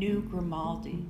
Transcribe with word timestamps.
new 0.00 0.22
Grimaldi. 0.22 1.04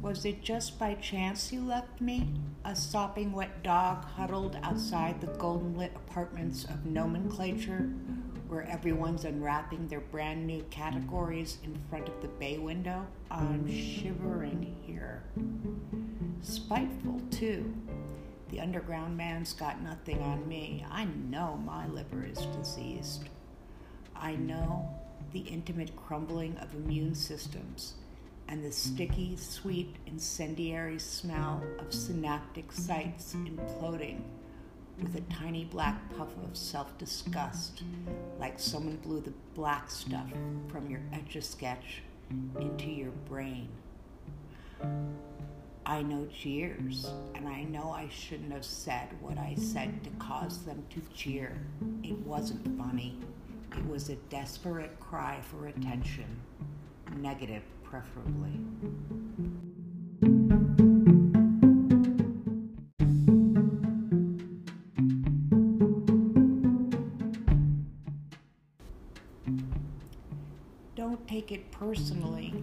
Was 0.00 0.24
it 0.24 0.40
just 0.40 0.78
by 0.78 0.94
chance 0.94 1.52
you 1.52 1.64
left 1.66 2.00
me? 2.00 2.32
A 2.64 2.76
sopping 2.76 3.32
wet 3.32 3.64
dog 3.64 4.04
huddled 4.04 4.56
outside 4.62 5.20
the 5.20 5.26
golden 5.26 5.76
lit 5.76 5.90
apartments 5.96 6.62
of 6.62 6.86
nomenclature, 6.86 7.90
where 8.46 8.62
everyone's 8.70 9.24
unwrapping 9.24 9.88
their 9.88 9.98
brand 9.98 10.46
new 10.46 10.62
categories 10.70 11.58
in 11.64 11.76
front 11.90 12.06
of 12.06 12.22
the 12.22 12.28
bay 12.28 12.58
window? 12.58 13.04
I'm 13.32 13.68
shivering 13.68 14.76
here. 14.86 15.24
Spiteful, 16.40 17.20
too. 17.32 17.74
The 18.50 18.60
underground 18.60 19.16
man's 19.16 19.52
got 19.54 19.82
nothing 19.82 20.22
on 20.22 20.46
me. 20.46 20.86
I 20.88 21.06
know 21.06 21.60
my 21.66 21.88
liver 21.88 22.24
is 22.24 22.46
diseased. 22.56 23.24
I 24.14 24.36
know 24.36 24.88
the 25.34 25.40
intimate 25.40 25.94
crumbling 25.96 26.56
of 26.58 26.72
immune 26.74 27.14
systems 27.14 27.94
and 28.46 28.64
the 28.64 28.70
sticky, 28.70 29.36
sweet, 29.36 29.96
incendiary 30.06 30.98
smell 30.98 31.60
of 31.80 31.92
synaptic 31.92 32.70
sites 32.70 33.34
imploding 33.34 34.20
with 35.02 35.16
a 35.16 35.20
tiny 35.22 35.64
black 35.64 35.98
puff 36.16 36.28
of 36.44 36.56
self 36.56 36.96
disgust, 36.98 37.82
like 38.38 38.60
someone 38.60 38.96
blew 38.98 39.20
the 39.20 39.32
black 39.54 39.90
stuff 39.90 40.30
from 40.68 40.88
your 40.88 41.00
etch 41.12 41.34
a 41.34 41.42
sketch 41.42 42.02
into 42.60 42.86
your 42.86 43.10
brain. 43.28 43.68
I 45.84 46.02
know 46.02 46.28
jeers, 46.32 47.10
and 47.34 47.48
I 47.48 47.64
know 47.64 47.90
I 47.90 48.08
shouldn't 48.08 48.52
have 48.52 48.64
said 48.64 49.08
what 49.20 49.36
I 49.36 49.56
said 49.58 50.04
to 50.04 50.10
cause 50.10 50.64
them 50.64 50.84
to 50.90 51.02
cheer. 51.12 51.58
It 52.04 52.18
wasn't 52.20 52.78
funny. 52.78 53.18
It 53.76 53.86
was 53.88 54.08
a 54.08 54.16
desperate 54.30 54.98
cry 55.00 55.40
for 55.42 55.66
attention, 55.66 56.26
negative 57.16 57.62
preferably. 57.82 58.60
Don't 70.94 71.26
take 71.26 71.50
it 71.50 71.70
personally. 71.72 72.54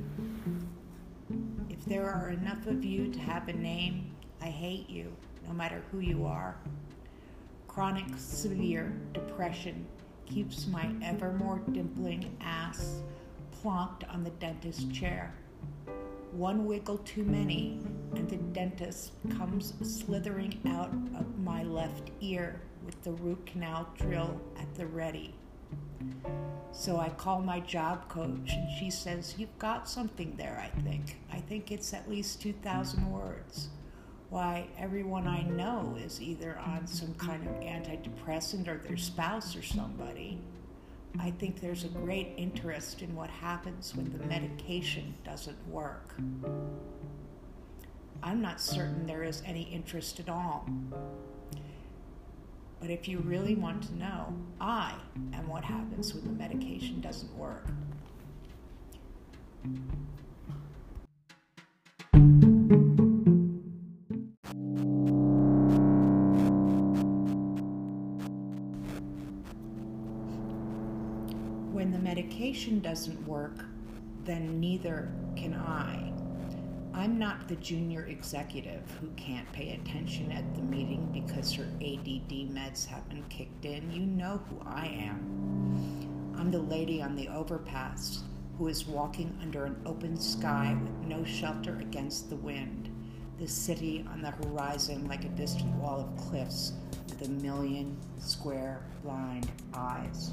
If 1.69 1.83
there 1.85 2.09
are 2.09 2.29
enough 2.29 2.67
of 2.67 2.85
you 2.85 3.11
to 3.11 3.19
have 3.19 3.49
a 3.49 3.53
name, 3.53 4.11
I 4.41 4.47
hate 4.47 4.89
you, 4.89 5.11
no 5.47 5.53
matter 5.53 5.83
who 5.91 5.99
you 5.99 6.25
are. 6.25 6.55
Chronic 7.67 8.05
severe 8.17 8.93
depression 9.13 9.85
keeps 10.33 10.67
my 10.67 10.89
ever 11.03 11.33
more 11.33 11.61
dimpling 11.71 12.29
ass 12.39 13.01
plonked 13.61 14.11
on 14.13 14.23
the 14.23 14.29
dentist 14.31 14.91
chair. 14.93 15.33
One 16.31 16.65
wiggle 16.65 16.99
too 16.99 17.23
many, 17.23 17.79
and 18.15 18.29
the 18.29 18.37
dentist 18.37 19.11
comes 19.37 19.73
slithering 19.81 20.59
out 20.67 20.93
of 21.19 21.37
my 21.39 21.63
left 21.63 22.11
ear 22.21 22.61
with 22.85 23.01
the 23.03 23.11
root 23.11 23.45
canal 23.45 23.89
drill 23.97 24.39
at 24.57 24.73
the 24.75 24.87
ready. 24.87 25.35
So 26.71 26.97
I 26.97 27.09
call 27.09 27.41
my 27.41 27.59
job 27.59 28.07
coach, 28.07 28.53
and 28.53 28.79
she 28.79 28.89
says, 28.89 29.35
You've 29.37 29.59
got 29.59 29.89
something 29.89 30.35
there, 30.37 30.63
I 30.63 30.81
think. 30.81 31.17
I 31.31 31.39
think 31.39 31.71
it's 31.71 31.93
at 31.93 32.09
least 32.09 32.41
2,000 32.41 33.11
words 33.11 33.69
why 34.31 34.65
everyone 34.79 35.27
I 35.27 35.41
know 35.41 35.97
is 36.01 36.21
either 36.21 36.57
on 36.65 36.87
some 36.87 37.13
kind 37.15 37.45
of 37.45 37.53
antidepressant 37.55 38.65
or 38.69 38.77
their 38.77 38.95
spouse 38.95 39.57
or 39.57 39.61
somebody. 39.61 40.39
I 41.19 41.31
think 41.31 41.59
there's 41.59 41.83
a 41.83 41.89
great 41.89 42.29
interest 42.37 43.01
in 43.01 43.13
what 43.13 43.29
happens 43.29 43.93
when 43.93 44.09
the 44.09 44.25
medication 44.25 45.13
doesn't 45.25 45.67
work. 45.67 46.15
I'm 48.23 48.41
not 48.41 48.61
certain 48.61 49.05
there 49.05 49.23
is 49.23 49.43
any 49.45 49.63
interest 49.63 50.21
at 50.21 50.29
all. 50.29 50.65
But 52.79 52.89
if 52.89 53.09
you 53.09 53.19
really 53.19 53.55
want 53.55 53.83
to 53.83 53.95
know, 53.97 54.33
I 54.61 54.93
am 55.33 55.45
what 55.49 55.65
happens 55.65 56.13
when 56.13 56.23
the 56.23 56.31
medication 56.31 57.01
doesn't 57.01 57.35
work. 57.35 57.67
Medication 72.61 72.79
doesn't 72.79 73.27
work, 73.27 73.65
then 74.23 74.59
neither 74.59 75.11
can 75.35 75.55
I. 75.55 76.13
I'm 76.93 77.17
not 77.17 77.47
the 77.47 77.55
junior 77.55 78.05
executive 78.05 78.83
who 78.99 79.07
can't 79.15 79.51
pay 79.51 79.71
attention 79.71 80.31
at 80.31 80.53
the 80.53 80.61
meeting 80.61 81.09
because 81.11 81.53
her 81.53 81.63
ADD 81.63 82.51
meds 82.53 82.85
haven't 82.85 83.27
kicked 83.29 83.65
in. 83.65 83.91
You 83.91 84.01
know 84.01 84.41
who 84.47 84.61
I 84.63 84.85
am. 84.85 86.35
I'm 86.37 86.51
the 86.51 86.59
lady 86.59 87.01
on 87.01 87.15
the 87.15 87.29
overpass 87.29 88.21
who 88.59 88.67
is 88.67 88.85
walking 88.85 89.35
under 89.41 89.65
an 89.65 89.81
open 89.87 90.15
sky 90.15 90.77
with 90.79 91.07
no 91.07 91.23
shelter 91.23 91.77
against 91.79 92.29
the 92.29 92.35
wind. 92.35 92.89
The 93.39 93.47
city 93.47 94.05
on 94.11 94.21
the 94.21 94.31
horizon 94.31 95.07
like 95.07 95.23
a 95.23 95.29
distant 95.29 95.73
wall 95.77 96.01
of 96.01 96.29
cliffs 96.29 96.73
with 97.09 97.27
a 97.27 97.31
million 97.31 97.97
square 98.19 98.83
blind 99.03 99.49
eyes. 99.73 100.31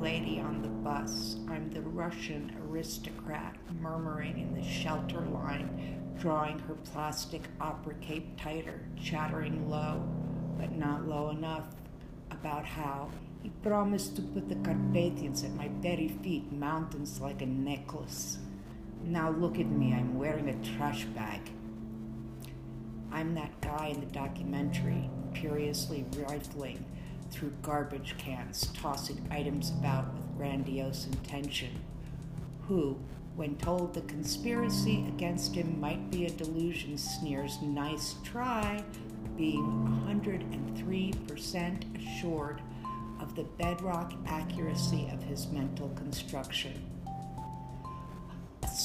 Lady 0.00 0.38
on 0.38 0.62
the 0.62 0.68
bus. 0.68 1.36
I'm 1.48 1.70
the 1.70 1.80
Russian 1.80 2.54
aristocrat 2.68 3.56
murmuring 3.80 4.38
in 4.38 4.54
the 4.54 4.62
shelter 4.62 5.20
line, 5.20 6.14
drawing 6.20 6.58
her 6.60 6.74
plastic 6.74 7.42
opera 7.60 7.94
cape 8.00 8.40
tighter, 8.40 8.80
chattering 9.02 9.68
low, 9.68 10.02
but 10.56 10.72
not 10.72 11.08
low 11.08 11.30
enough, 11.30 11.66
about 12.30 12.64
how 12.64 13.10
he 13.42 13.50
promised 13.62 14.14
to 14.16 14.22
put 14.22 14.48
the 14.48 14.54
Carpathians 14.56 15.42
at 15.42 15.54
my 15.54 15.68
very 15.80 16.08
feet, 16.08 16.52
mountains 16.52 17.20
like 17.20 17.42
a 17.42 17.46
necklace. 17.46 18.38
Now 19.02 19.30
look 19.30 19.58
at 19.58 19.66
me, 19.66 19.92
I'm 19.92 20.16
wearing 20.16 20.48
a 20.48 20.76
trash 20.76 21.04
bag. 21.06 21.40
I'm 23.10 23.34
that 23.34 23.60
guy 23.60 23.86
in 23.88 24.00
the 24.00 24.06
documentary, 24.06 25.10
imperiously 25.28 26.04
rifling 26.16 26.84
through 27.30 27.52
garbage 27.62 28.16
cans, 28.18 28.66
tossing 28.74 29.26
items 29.30 29.70
about 29.70 30.12
with 30.14 30.36
grandiose 30.36 31.06
intention, 31.06 31.70
who, 32.66 32.98
when 33.36 33.56
told 33.56 33.94
the 33.94 34.00
conspiracy 34.02 35.04
against 35.08 35.54
him 35.54 35.80
might 35.80 36.10
be 36.10 36.26
a 36.26 36.30
delusion, 36.30 36.98
sneers, 36.98 37.62
nice 37.62 38.16
try, 38.24 38.82
being 39.36 39.62
103% 40.08 41.96
assured 41.96 42.60
of 43.20 43.36
the 43.36 43.44
bedrock 43.44 44.12
accuracy 44.26 45.08
of 45.12 45.22
his 45.22 45.46
mental 45.48 45.88
construction. 45.90 46.87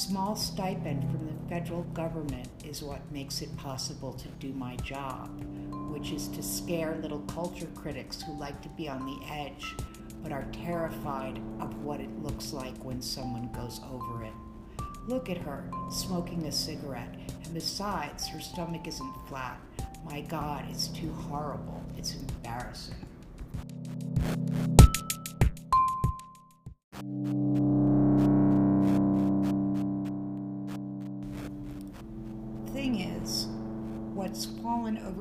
Small 0.06 0.36
stipend 0.36 1.02
from 1.10 1.26
the 1.26 1.48
federal 1.48 1.82
government 1.94 2.46
is 2.62 2.82
what 2.82 3.10
makes 3.10 3.40
it 3.40 3.56
possible 3.56 4.12
to 4.12 4.28
do 4.38 4.52
my 4.52 4.76
job, 4.76 5.30
which 5.90 6.10
is 6.10 6.28
to 6.28 6.42
scare 6.42 6.98
little 7.00 7.20
culture 7.20 7.68
critics 7.74 8.20
who 8.20 8.38
like 8.38 8.60
to 8.60 8.68
be 8.68 8.86
on 8.86 9.06
the 9.06 9.18
edge 9.32 9.74
but 10.22 10.30
are 10.30 10.44
terrified 10.52 11.40
of 11.58 11.82
what 11.82 12.00
it 12.00 12.22
looks 12.22 12.52
like 12.52 12.76
when 12.84 13.00
someone 13.00 13.50
goes 13.52 13.80
over 13.90 14.24
it. 14.24 14.34
Look 15.08 15.30
at 15.30 15.38
her, 15.38 15.70
smoking 15.90 16.44
a 16.44 16.52
cigarette, 16.52 17.14
and 17.42 17.54
besides, 17.54 18.28
her 18.28 18.40
stomach 18.40 18.86
isn't 18.86 19.14
flat. 19.26 19.58
My 20.04 20.20
God, 20.20 20.66
it's 20.68 20.88
too 20.88 21.14
horrible. 21.14 21.82
It's 21.96 22.14
embarrassing. 22.14 23.03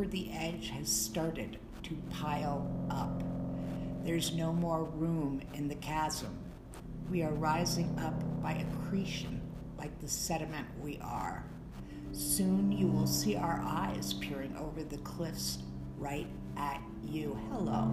Over 0.04 0.12
the 0.12 0.32
edge 0.34 0.70
has 0.70 0.90
started 0.90 1.58
to 1.82 1.96
pile 2.10 2.70
up. 2.90 3.24
There's 4.04 4.36
no 4.36 4.52
more 4.52 4.84
room 4.84 5.42
in 5.54 5.70
the 5.70 5.76
chasm. 5.76 6.38
We 7.10 7.24
are 7.24 7.32
rising 7.32 7.98
up 8.00 8.22
by 8.42 8.66
accretion, 8.66 9.40
like 9.78 9.98
the 10.02 10.08
sediment 10.10 10.68
we 10.82 11.00
are. 11.02 11.46
Soon 12.12 12.70
you 12.70 12.88
will 12.88 13.08
see 13.08 13.38
our 13.38 13.62
eyes 13.64 14.14
peering 14.16 14.54
over 14.58 14.84
the 14.84 14.98
cliffs 14.98 15.60
right 15.98 16.28
at 16.58 16.82
you. 17.02 17.40
Hello. 17.50 17.90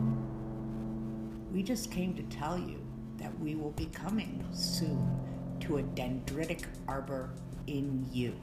We 1.52 1.62
just 1.62 1.92
came 1.92 2.14
to 2.14 2.22
tell 2.24 2.58
you 2.58 2.84
that 3.18 3.38
we 3.38 3.54
will 3.54 3.72
be 3.72 3.86
coming 3.86 4.44
soon 4.52 5.16
to 5.60 5.78
a 5.78 5.82
dendritic 5.82 6.64
arbor 6.88 7.30
in 7.68 8.04
you. 8.10 8.34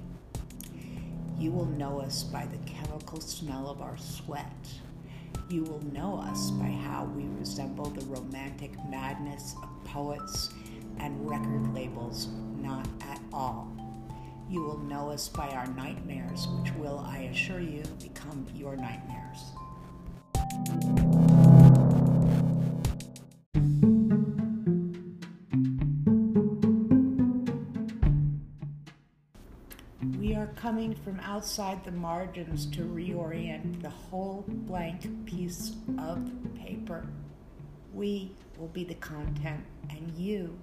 You 1.40 1.52
will 1.52 1.66
know 1.66 2.00
us 2.00 2.24
by 2.24 2.48
the 2.48 2.58
chemical 2.66 3.22
smell 3.22 3.70
of 3.70 3.80
our 3.80 3.96
sweat. 3.98 4.68
You 5.50 5.64
will 5.64 5.84
know 5.94 6.20
us 6.20 6.50
by 6.52 6.66
how 6.66 7.06
we 7.16 7.26
resemble 7.40 7.92
the 7.92 8.04
romantic 8.08 8.72
madness 8.90 9.54
of 9.62 9.70
poets 9.84 10.50
and 11.00 11.30
record 11.30 11.74
labels, 11.76 12.30
not 12.60 12.88
at 13.02 13.22
all. 13.32 13.72
You 14.50 14.64
will 14.64 14.80
know 14.80 15.12
us 15.12 15.30
by 15.30 15.50
our 15.50 15.68
nightmares, 15.68 16.48
which 16.48 16.74
will, 16.74 17.00
I 17.00 17.30
assure 17.32 17.60
you, 17.60 17.84
become 18.02 18.48
your 18.56 18.76
nightmares. 18.76 19.27
Coming 30.78 30.94
from 31.04 31.20
outside 31.22 31.84
the 31.86 31.92
margins 31.92 32.68
to 32.68 32.82
reorient 32.82 33.82
the 33.82 33.90
whole 33.90 34.46
blank 34.48 35.10
piece 35.26 35.72
of 35.98 36.20
paper. 36.56 37.04
We 37.96 38.32
will 38.60 38.68
be 38.68 38.84
the 38.84 38.94
content, 38.94 39.64
and 39.90 40.14
you, 40.16 40.56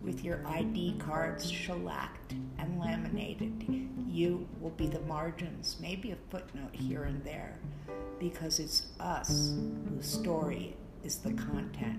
with 0.00 0.24
your 0.24 0.40
ID 0.46 0.94
cards 0.98 1.50
shellacked 1.50 2.32
and 2.56 2.80
laminated, 2.80 3.86
you 4.08 4.48
will 4.62 4.70
be 4.70 4.86
the 4.86 5.00
margins, 5.00 5.76
maybe 5.78 6.12
a 6.12 6.16
footnote 6.30 6.74
here 6.74 7.02
and 7.02 7.22
there, 7.22 7.58
because 8.18 8.60
it's 8.60 8.84
us 8.98 9.58
whose 9.90 10.06
story 10.06 10.74
is 11.04 11.16
the 11.16 11.34
content. 11.34 11.98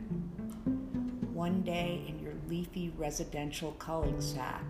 One 1.32 1.62
day 1.62 2.06
in 2.08 2.18
your 2.24 2.34
leafy 2.50 2.92
residential 2.98 3.74
cul-de-sac, 3.74 4.64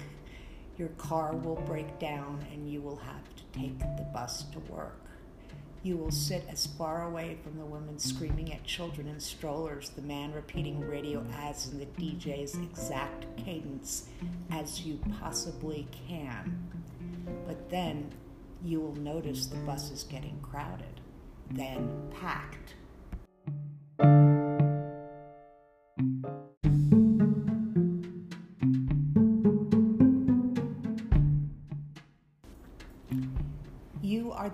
your 0.81 0.89
car 0.97 1.35
will 1.35 1.61
break 1.67 1.99
down 1.99 2.43
and 2.51 2.67
you 2.67 2.81
will 2.81 2.95
have 2.95 3.23
to 3.35 3.59
take 3.59 3.77
the 3.77 4.07
bus 4.11 4.45
to 4.45 4.57
work. 4.61 4.97
You 5.83 5.95
will 5.95 6.09
sit 6.09 6.43
as 6.49 6.65
far 6.65 7.07
away 7.07 7.37
from 7.43 7.59
the 7.59 7.65
women 7.65 7.99
screaming 7.99 8.51
at 8.51 8.63
children 8.63 9.07
in 9.07 9.19
strollers, 9.19 9.89
the 9.89 10.01
man 10.01 10.33
repeating 10.33 10.79
radio 10.79 11.23
ads 11.35 11.71
in 11.71 11.77
the 11.77 11.85
DJ's 11.85 12.55
exact 12.55 13.27
cadence 13.37 14.07
as 14.49 14.81
you 14.81 14.99
possibly 15.19 15.87
can. 16.07 16.67
But 17.45 17.69
then 17.69 18.11
you 18.63 18.81
will 18.81 18.95
notice 18.95 19.45
the 19.45 19.57
bus 19.57 19.91
is 19.91 20.01
getting 20.03 20.39
crowded, 20.41 20.99
then 21.51 22.09
packed. 22.19 22.73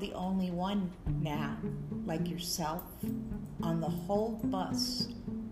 The 0.08 0.14
only 0.14 0.52
one 0.52 0.90
now, 1.22 1.58
like 2.06 2.30
yourself, 2.30 2.84
on 3.62 3.82
the 3.82 3.90
whole 3.90 4.40
bus, 4.46 5.10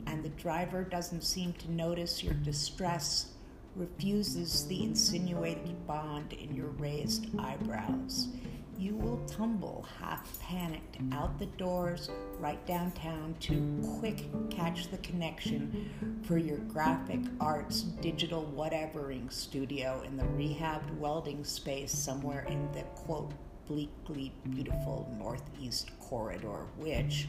and 0.08 0.24
the 0.24 0.30
driver 0.30 0.84
doesn't 0.84 1.24
seem 1.24 1.52
to 1.54 1.72
notice 1.72 2.24
your 2.24 2.36
distress, 2.36 3.34
refuses 3.76 4.66
the 4.68 4.84
insinuated 4.84 5.86
bond 5.86 6.32
in 6.34 6.56
your 6.56 6.70
raised 6.78 7.28
eyebrows. 7.38 8.30
You 8.78 8.96
will 8.96 9.26
tumble, 9.26 9.86
half 10.00 10.40
panicked, 10.40 10.98
out 11.12 11.38
the 11.38 11.48
doors, 11.48 12.10
right 12.40 12.66
downtown 12.66 13.36
to 13.42 13.98
quick 14.00 14.24
catch 14.50 14.90
the 14.90 14.98
connection 15.00 16.22
for 16.24 16.38
your 16.38 16.60
graphic 16.60 17.22
arts 17.42 17.82
digital 17.82 18.50
whatevering 18.56 19.32
studio 19.32 20.02
in 20.06 20.16
the 20.16 20.24
rehabbed 20.24 20.98
welding 20.98 21.44
space 21.44 21.92
somewhere 21.92 22.46
in 22.50 22.72
the 22.74 22.84
quote 22.96 23.32
bleakly 23.68 24.34
beautiful 24.50 25.14
northeast 25.18 25.92
corridor, 26.00 26.68
which, 26.78 27.28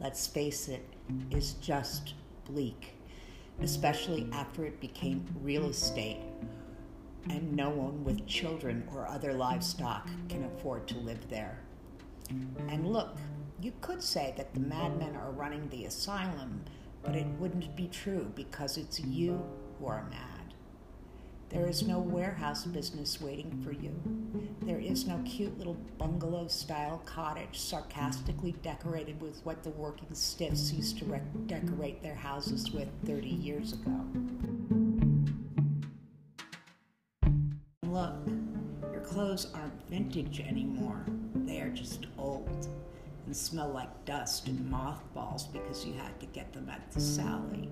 let's 0.00 0.26
face 0.26 0.68
it, 0.68 0.86
is 1.30 1.54
just 1.54 2.14
bleak, 2.44 2.94
especially 3.62 4.28
after 4.32 4.64
it 4.64 4.80
became 4.80 5.24
real 5.42 5.68
estate 5.68 6.20
and 7.28 7.54
no 7.54 7.68
one 7.68 8.02
with 8.04 8.26
children 8.26 8.86
or 8.94 9.06
other 9.06 9.32
livestock 9.34 10.08
can 10.28 10.44
afford 10.44 10.86
to 10.88 10.98
live 10.98 11.28
there. 11.28 11.58
And 12.68 12.86
look, 12.86 13.16
you 13.60 13.72
could 13.80 14.02
say 14.02 14.32
that 14.36 14.54
the 14.54 14.60
madmen 14.60 15.16
are 15.16 15.32
running 15.32 15.68
the 15.68 15.84
asylum, 15.84 16.64
but 17.02 17.14
it 17.14 17.26
wouldn't 17.38 17.76
be 17.76 17.88
true 17.88 18.32
because 18.34 18.78
it's 18.78 19.00
you 19.00 19.42
who 19.78 19.86
are 19.86 20.06
mad. 20.10 20.29
There 21.50 21.66
is 21.68 21.82
no 21.82 21.98
warehouse 21.98 22.64
business 22.64 23.20
waiting 23.20 23.60
for 23.64 23.72
you. 23.72 23.92
There 24.62 24.78
is 24.78 25.04
no 25.04 25.20
cute 25.24 25.58
little 25.58 25.76
bungalow 25.98 26.46
style 26.46 27.02
cottage 27.04 27.58
sarcastically 27.58 28.52
decorated 28.62 29.20
with 29.20 29.40
what 29.44 29.64
the 29.64 29.70
working 29.70 30.14
stiffs 30.14 30.72
used 30.72 30.98
to 30.98 31.06
rec- 31.06 31.46
decorate 31.48 32.04
their 32.04 32.14
houses 32.14 32.70
with 32.70 32.88
30 33.04 33.28
years 33.28 33.72
ago. 33.72 34.06
Look, 37.82 38.14
your 38.92 39.00
clothes 39.00 39.48
aren't 39.52 39.88
vintage 39.88 40.38
anymore. 40.38 41.04
They 41.34 41.60
are 41.60 41.70
just 41.70 42.06
old 42.16 42.68
and 43.26 43.36
smell 43.36 43.70
like 43.70 44.04
dust 44.04 44.46
and 44.46 44.70
mothballs 44.70 45.48
because 45.48 45.84
you 45.84 45.94
had 45.94 46.20
to 46.20 46.26
get 46.26 46.52
them 46.52 46.68
at 46.68 46.92
the 46.92 47.00
Sally. 47.00 47.68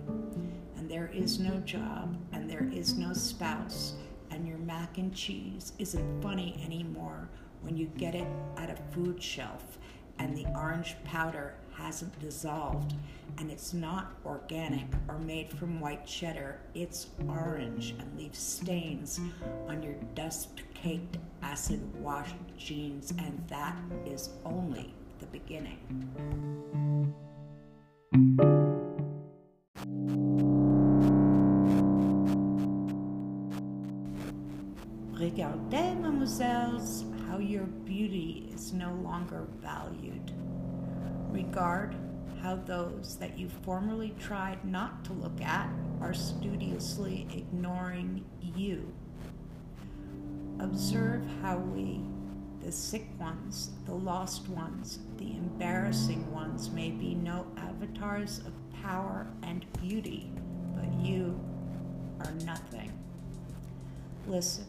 There 0.88 1.11
is 1.12 1.38
no 1.38 1.58
job, 1.61 2.17
and 2.32 2.49
there 2.49 2.69
is 2.73 2.96
no 2.96 3.12
spouse, 3.12 3.93
and 4.31 4.49
your 4.49 4.56
mac 4.56 4.96
and 4.96 5.14
cheese 5.14 5.73
isn't 5.79 6.23
funny 6.23 6.58
anymore 6.64 7.29
when 7.61 7.76
you 7.76 7.87
get 7.99 8.14
it 8.14 8.26
at 8.56 8.70
a 8.70 8.76
food 8.94 9.23
shelf 9.23 9.79
and 10.19 10.37
the 10.37 10.46
orange 10.55 10.96
powder 11.05 11.55
hasn't 11.75 12.19
dissolved 12.19 12.94
and 13.37 13.50
it's 13.50 13.75
not 13.75 14.14
organic 14.25 14.87
or 15.08 15.19
made 15.19 15.52
from 15.52 15.79
white 15.79 16.06
cheddar, 16.06 16.58
it's 16.75 17.08
orange 17.29 17.94
and 17.99 18.19
leaves 18.19 18.38
stains 18.38 19.20
on 19.69 19.82
your 19.82 19.94
dust 20.14 20.62
caked, 20.75 21.19
acid 21.43 21.81
washed 22.00 22.35
jeans, 22.56 23.12
and 23.19 23.44
that 23.49 23.76
is 24.06 24.31
only 24.44 24.94
the 25.20 25.26
beginning. 25.26 25.79
Regardez, 35.18 36.00
mademoiselles, 36.00 37.04
how 37.26 37.38
your 37.38 37.64
beauty 37.64 38.48
is 38.54 38.72
no 38.72 38.92
longer 39.02 39.48
valued. 39.60 40.30
Regard 41.32 41.96
how 42.40 42.54
those 42.54 43.16
that 43.18 43.37
you 43.37 43.48
formerly 43.48 44.14
tried 44.20 44.64
not 44.64 45.04
to 45.06 45.12
look 45.12 45.40
at 45.40 45.68
are 46.00 46.14
studiously 46.14 47.26
ignoring 47.34 48.25
you. 48.40 48.92
Observe 50.60 51.25
how 51.42 51.58
we, 51.58 52.00
the 52.64 52.70
sick 52.70 53.08
ones, 53.18 53.72
the 53.87 53.94
lost 53.94 54.48
ones, 54.48 55.00
the 55.16 55.32
embarrassing 55.32 56.32
ones, 56.32 56.70
may 56.70 56.90
be 56.90 57.16
no 57.16 57.44
avatars 57.56 58.38
of 58.46 58.52
power 58.82 59.26
and 59.42 59.66
beauty, 59.80 60.30
but 60.76 60.92
you 61.04 61.40
are 62.20 62.30
nothing. 62.44 62.92
Listen, 64.28 64.66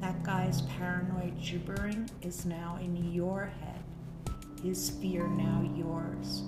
that 0.00 0.22
guy's 0.22 0.62
paranoid 0.62 1.40
gibbering 1.40 2.08
is 2.22 2.46
now 2.46 2.78
in 2.80 3.12
your 3.12 3.52
head, 3.60 3.82
his 4.62 4.90
fear 4.90 5.26
now 5.28 5.68
yours. 5.74 6.42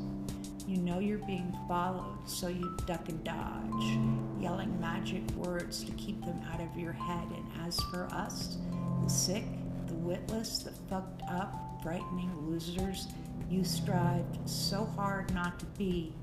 You 0.67 0.79
know 0.79 1.01
you're 1.01 1.19
being 1.19 1.57
followed, 1.69 2.19
so 2.27 2.49
you 2.49 2.77
duck 2.87 3.09
and 3.09 3.23
dodge, 3.25 3.99
yelling 4.41 4.81
magic 4.81 5.29
words 5.33 5.85
to 5.85 5.93
keep 5.93 6.25
them 6.25 6.41
out 6.53 6.61
of 6.61 6.77
your 6.79 6.93
head. 6.93 7.29
And 7.35 7.67
as 7.67 7.79
for 7.91 8.09
us, 8.13 8.57
the 9.03 9.11
sick, 9.11 9.45
the 9.87 9.95
witless, 9.95 10.59
the 10.59 10.71
fucked 10.89 11.23
up, 11.29 11.55
frightening 11.83 12.31
losers 12.49 13.09
you 13.53 13.65
strived 13.65 14.49
so 14.49 14.87
hard 14.97 15.33
not 15.35 15.59
to 15.59 15.67
be, 15.77 16.15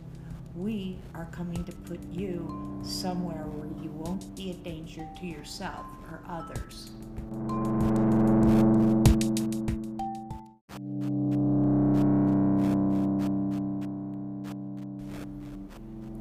we 0.56 0.98
are 1.14 1.28
coming 1.32 1.64
to 1.64 1.72
put 1.72 2.02
you 2.12 2.82
somewhere 2.82 3.44
where 3.46 3.70
you 3.84 3.92
won't 3.92 4.36
be 4.36 4.50
a 4.50 4.54
danger 4.56 5.08
to 5.20 5.28
yourself 5.28 5.86
or 6.10 6.24
others. 6.28 6.90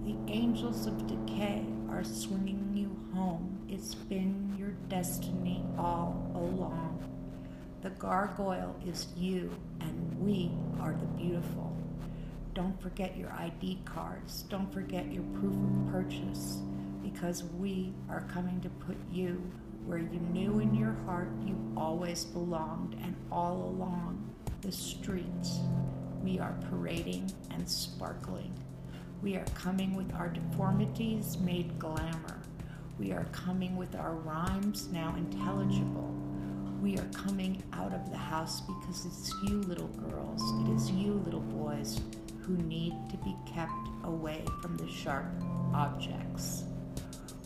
The 0.05 0.17
angels 0.27 0.87
of 0.87 1.07
decay 1.07 1.65
are 1.91 2.05
swinging 2.05 2.73
you 2.75 2.95
home. 3.15 3.59
It's 3.69 3.95
been 3.95 4.55
your 4.59 4.73
destiny 4.88 5.65
all 5.79 6.31
along. 6.35 7.03
The 7.81 7.91
gargoyle 7.91 8.77
is 8.87 9.07
you, 9.17 9.50
and 9.81 10.19
we 10.21 10.50
are 10.81 10.93
the 10.93 11.07
beautiful. 11.07 11.75
Don't 12.55 12.81
forget 12.83 13.17
your 13.17 13.33
ID 13.33 13.81
cards. 13.85 14.43
Don't 14.43 14.73
forget 14.73 15.11
your 15.12 15.23
proof 15.35 15.55
of 15.55 15.93
purchase, 15.93 16.59
because 17.03 17.45
we 17.45 17.95
are 18.11 18.27
coming 18.33 18.61
to 18.61 18.69
put 18.69 18.97
you 19.11 19.41
where 19.88 19.99
you 19.99 20.21
knew 20.33 20.61
in 20.61 20.75
your 20.75 20.95
heart 21.07 21.30
you 21.47 21.57
always 21.75 22.26
belonged, 22.26 22.95
and 23.02 23.16
all 23.33 23.75
along 23.75 24.23
the 24.61 24.71
streets 24.71 25.61
we 26.23 26.38
are 26.38 26.54
parading 26.68 27.33
and 27.50 27.66
sparkling. 27.66 28.52
We 29.23 29.37
are 29.37 29.47
coming 29.54 29.97
with 29.97 30.14
our 30.14 30.28
deformities 30.28 31.38
made 31.38 31.78
glamour. 31.78 32.42
We 32.99 33.12
are 33.12 33.25
coming 33.33 33.76
with 33.76 33.95
our 33.97 34.12
rhymes 34.12 34.88
now 34.92 35.14
intelligible. 35.16 36.14
We 36.83 36.99
are 36.99 37.09
coming 37.14 37.62
out 37.73 37.95
of 37.95 38.11
the 38.11 38.18
house 38.18 38.61
because 38.61 39.07
it's 39.07 39.33
you, 39.45 39.62
little 39.62 39.88
girls, 39.88 40.42
it 40.62 40.75
is 40.75 40.90
you, 40.90 41.14
little 41.25 41.40
boys, 41.40 41.99
who 42.42 42.59
need 42.59 42.92
to 43.11 43.16
be 43.18 43.35
kept 43.47 43.88
away 44.04 44.45
from 44.61 44.76
the 44.76 44.88
sharp 44.88 45.26
objects. 45.73 46.64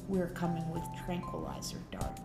We're 0.08 0.30
coming 0.30 0.68
with 0.70 0.82
tranquilizer 1.06 1.78
darts. 1.92 2.22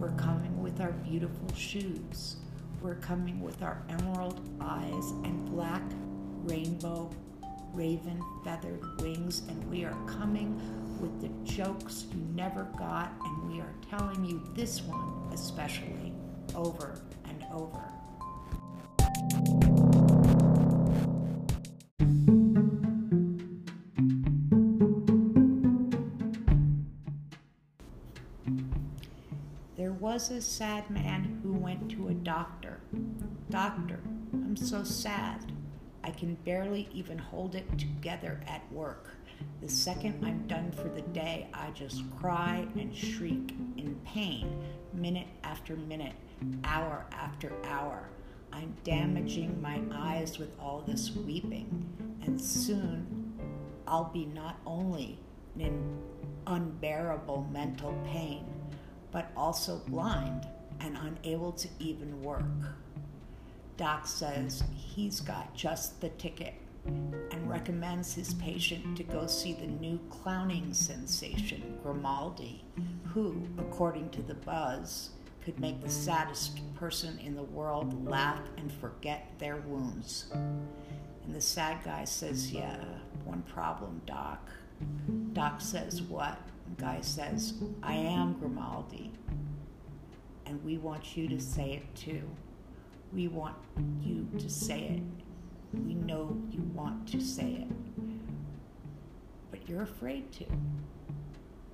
We're 0.00 0.12
coming 0.12 0.62
with 0.62 0.80
our 0.80 0.92
beautiful 0.92 1.54
shoes. 1.54 2.36
We're 2.80 2.94
coming 2.94 3.42
with 3.42 3.62
our 3.62 3.82
emerald 3.90 4.40
eyes 4.58 5.10
and 5.24 5.44
black 5.50 5.82
rainbow 6.44 7.10
raven 7.74 8.18
feathered 8.42 8.82
wings, 9.02 9.42
and 9.50 9.70
we 9.70 9.84
are 9.84 9.94
coming 10.06 10.58
with 11.02 11.20
the 11.20 11.28
jokes 11.44 12.06
you 12.14 12.20
never 12.34 12.64
got, 12.78 13.12
and 13.22 13.52
we 13.52 13.60
are 13.60 13.74
telling 13.90 14.24
you 14.24 14.42
this 14.54 14.80
one 14.80 15.30
especially 15.34 16.14
over 16.54 16.98
and 17.28 17.44
over. 17.52 17.89
Was 30.10 30.32
a 30.32 30.42
sad 30.42 30.90
man 30.90 31.38
who 31.40 31.52
went 31.52 31.88
to 31.88 32.08
a 32.08 32.12
doctor. 32.12 32.80
Doctor, 33.48 34.00
I'm 34.32 34.56
so 34.56 34.82
sad. 34.82 35.52
I 36.02 36.10
can 36.10 36.34
barely 36.44 36.88
even 36.92 37.16
hold 37.16 37.54
it 37.54 37.78
together 37.78 38.40
at 38.48 38.60
work. 38.72 39.10
The 39.62 39.68
second 39.68 40.26
I'm 40.26 40.48
done 40.48 40.72
for 40.72 40.88
the 40.88 41.02
day, 41.12 41.46
I 41.54 41.70
just 41.70 42.02
cry 42.18 42.66
and 42.76 42.92
shriek 42.92 43.54
in 43.76 44.00
pain, 44.04 44.60
minute 44.92 45.28
after 45.44 45.76
minute, 45.76 46.16
hour 46.64 47.06
after 47.12 47.52
hour. 47.64 48.08
I'm 48.52 48.74
damaging 48.82 49.62
my 49.62 49.80
eyes 49.92 50.40
with 50.40 50.58
all 50.58 50.82
this 50.84 51.12
weeping, 51.14 51.86
and 52.26 52.40
soon 52.40 53.38
I'll 53.86 54.10
be 54.12 54.24
not 54.24 54.58
only 54.66 55.20
in 55.56 56.00
unbearable 56.48 57.48
mental 57.52 57.96
pain, 58.04 58.44
but 59.12 59.30
also 59.36 59.80
blind 59.88 60.46
and 60.80 60.96
unable 60.96 61.52
to 61.52 61.68
even 61.78 62.22
work. 62.22 62.44
Doc 63.76 64.06
says 64.06 64.62
he's 64.74 65.20
got 65.20 65.54
just 65.54 66.00
the 66.00 66.10
ticket 66.10 66.54
and 66.86 67.48
recommends 67.48 68.14
his 68.14 68.34
patient 68.34 68.96
to 68.96 69.02
go 69.02 69.26
see 69.26 69.52
the 69.52 69.66
new 69.66 69.98
clowning 70.10 70.72
sensation, 70.72 71.78
Grimaldi, 71.82 72.64
who, 73.04 73.42
according 73.58 74.10
to 74.10 74.22
the 74.22 74.34
buzz, 74.34 75.10
could 75.44 75.58
make 75.58 75.80
the 75.80 75.90
saddest 75.90 76.60
person 76.74 77.18
in 77.24 77.34
the 77.34 77.42
world 77.42 78.06
laugh 78.06 78.42
and 78.56 78.70
forget 78.72 79.32
their 79.38 79.56
wounds. 79.56 80.26
And 80.32 81.34
the 81.34 81.40
sad 81.40 81.78
guy 81.84 82.04
says, 82.04 82.52
Yeah, 82.52 82.76
one 83.24 83.42
problem, 83.42 84.02
Doc. 84.06 84.50
Doc 85.32 85.60
says, 85.60 86.02
What? 86.02 86.38
Guy 86.78 87.00
says, 87.00 87.54
I 87.82 87.94
am 87.94 88.34
Grimaldi. 88.38 89.12
And 90.46 90.62
we 90.64 90.78
want 90.78 91.16
you 91.16 91.28
to 91.28 91.40
say 91.40 91.72
it 91.72 91.94
too. 91.94 92.22
We 93.12 93.28
want 93.28 93.56
you 94.00 94.28
to 94.38 94.48
say 94.48 94.96
it. 94.96 95.02
We 95.86 95.94
know 95.94 96.36
you 96.50 96.62
want 96.74 97.06
to 97.08 97.20
say 97.20 97.66
it. 97.66 97.68
But 99.50 99.68
you're 99.68 99.82
afraid 99.82 100.32
to. 100.32 100.44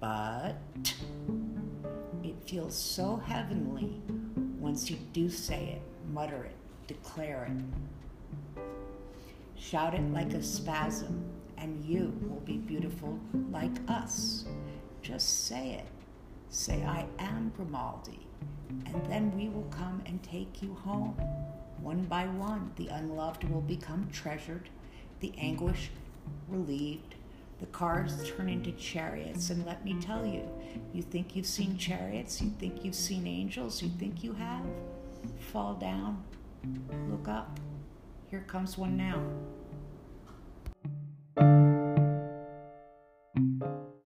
But 0.00 0.57
it 2.23 2.35
feels 2.47 2.76
so 2.76 3.17
heavenly 3.17 4.00
once 4.59 4.91
you 4.91 4.97
do 5.12 5.31
say 5.31 5.76
it, 5.76 5.83
mutter 6.12 6.45
it, 6.45 6.57
declare 6.87 7.49
it. 7.50 8.62
Shout 9.59 9.95
it 9.95 10.12
like 10.12 10.35
a 10.35 10.43
spasm, 10.43 11.25
and 11.57 11.85
you 11.85 12.12
will 12.29 12.41
be 12.41 12.59
beautiful 12.59 13.19
like 13.50 13.76
us. 13.88 14.45
Just 15.06 15.46
say 15.46 15.70
it. 15.70 15.86
Say, 16.48 16.82
I 16.84 17.06
am 17.20 17.52
Grimaldi, 17.56 18.26
and 18.86 19.06
then 19.08 19.30
we 19.38 19.48
will 19.48 19.68
come 19.70 20.02
and 20.04 20.20
take 20.20 20.60
you 20.60 20.75
home. 20.75 21.16
One 21.80 22.02
by 22.06 22.26
one, 22.26 22.72
the 22.75 22.88
unloved 22.88 23.44
will 23.44 23.60
become 23.60 24.08
treasured, 24.12 24.68
the 25.20 25.32
anguish 25.38 25.90
relieved, 26.48 27.14
the 27.60 27.66
cars 27.66 28.28
turn 28.28 28.48
into 28.48 28.72
chariots. 28.72 29.50
And 29.50 29.64
let 29.64 29.84
me 29.84 29.94
tell 30.00 30.26
you, 30.26 30.48
you 30.92 31.02
think 31.02 31.36
you've 31.36 31.46
seen 31.46 31.78
chariots, 31.78 32.42
you 32.42 32.50
think 32.58 32.84
you've 32.84 32.96
seen 32.96 33.28
angels, 33.28 33.82
you 33.82 33.90
think 34.00 34.25
you 34.25 34.32
have? 34.32 34.66
Fall 35.52 35.75
down, 35.75 36.25
look 37.08 37.28
up. 37.28 37.60
Here 38.28 38.44
comes 38.48 38.76
one 38.76 38.96
now. 38.96 39.22